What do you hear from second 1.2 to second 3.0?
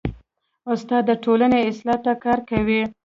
ټولنې اصلاح ته کار کوي.